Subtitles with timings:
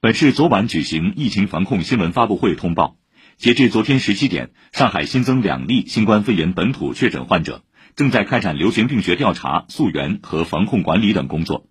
[0.00, 2.94] 本市昨晚举行疫情防控新闻发布会通报，
[3.36, 7.62] 截至昨天十七点，上海新增两例新冠肺炎本土确诊患者，
[7.96, 11.66] 正在开展流行病学调查、溯源和防控管理等工作。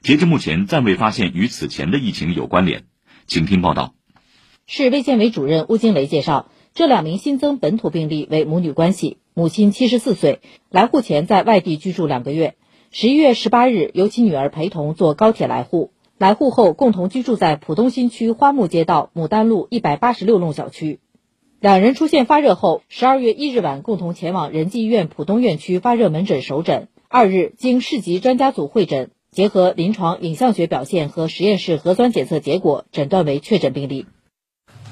[0.00, 2.84] 截至目前，暂未发现与此前的疫情有关联。
[3.26, 3.94] 请听报道。
[4.68, 10.40] 市卫健委主任邬金雷介绍，这两名新增本土病例为母女关系，母亲七十四岁，
[10.70, 12.54] 来沪前在外地居住两个月，
[12.92, 15.91] 十一月十八日由其女儿陪同坐高铁来沪。
[16.22, 21.00] 来沪后，共同居住在浦东新区花木街道牡丹路一百八十六弄小区。
[21.58, 26.86] 两人出现发热后，十二月一日晚共同前往仁济医院浦东院区发热门诊首诊。
[27.08, 34.06] 二日，经市级专家组会诊，结合临床影像学表现和实验室核酸检测结果，诊断为确诊病例。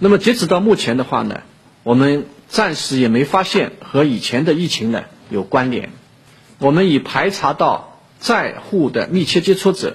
[0.01, 1.43] 那么，截止到目前的话呢，
[1.85, 5.91] 我们暂时也没发现和以前的疫情呢有关联。
[6.59, 9.95] 我们已排查到在沪的密切接触者。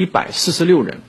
[0.00, 1.02] 一百四十六人，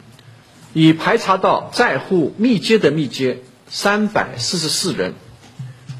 [0.73, 5.13] 已排查到在沪密接的密接三百四十四人，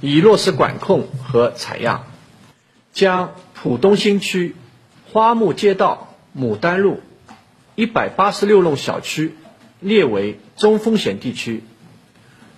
[0.02, 2.03] 已落实管控和采样，
[2.91, 4.57] 将浦东新区
[5.09, 6.99] 花木街道牡丹路
[7.75, 9.35] 一百八十六弄小区
[9.79, 11.63] 列为中风险地区，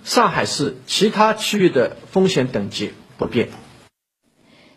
[0.02, 3.50] 上海市其他区域的风险等级不变。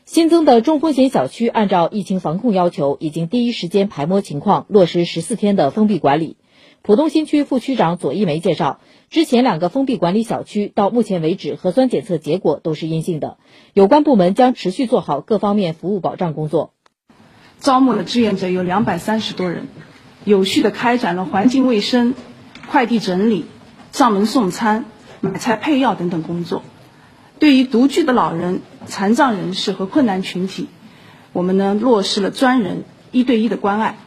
[0.07, 6.37] 新增的中风险小区，按照疫情防控要求，已经第一时间排摸情况，落实十四天的封闭管理。
[6.81, 13.37] 浦东新区副区长左一梅介绍，之前两个封闭管理小区到目前为止核酸检测结果都是阴性的，
[13.73, 16.71] 有关部门将持续做好各方面服务保障工作。
[17.59, 19.67] 招募的志愿者有两百三十多人，
[20.23, 22.15] 有序的开展了环境卫生、
[22.69, 23.43] 快递整理、
[23.91, 24.85] 上门送餐、
[25.19, 26.63] 买菜配药等等工作。
[27.39, 30.67] 对于独居的老人、残障人士和困难群体，
[31.33, 33.97] 我们呢落实了专人一对一的关爱。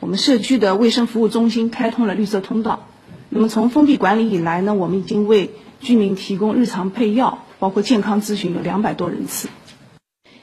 [0.00, 2.86] 我们社区的卫生服务中心开通了绿色通道。
[3.28, 9.48] 那么从封闭管理以来呢，我们已经为居民提供日常配药，包括健康咨询有两百多人次。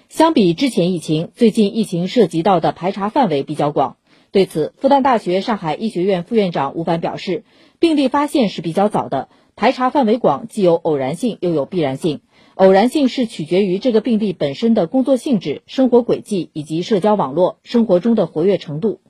[0.09, 3.97] 相比之前疫情，最近疫情涉及到的排查范围比较广。
[4.31, 7.45] 对此，复旦大学上海医学院副院长吴凡表示，
[7.79, 12.19] 病例发现是比较早的，排查范围广，既有偶然性，又有必然性。
[12.55, 19.01] 偶然性是取决于这个病例本身的工作性质、生活轨迹以及社交网络生活中的活跃程度，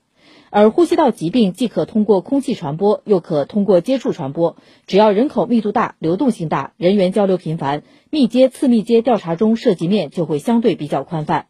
[0.50, 4.56] 而呼吸道疾病既可通过空气传播，又可通过接触传播。
[4.88, 11.46] 只要人口密度大、流动性大、人员交流频繁，密接、次密接调查中涉及面就会相对比较宽泛。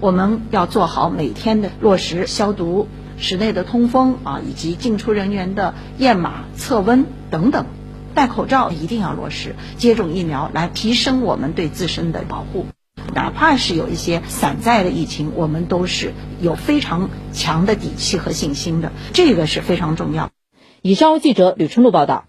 [0.00, 2.86] 我们要做好每天的落实消毒、
[3.18, 7.66] 室内的通风啊，以及进出人员的验码、测温等等。
[8.16, 12.66] 戴口罩一定要落实，接种疫苗来提升我们对自身的保护。
[13.14, 20.30] 哪怕是有一些散在的疫情，我们都是有非常强的底气和信心的，这个是非常重要。
[20.80, 22.24] 以上记者吕春露报道。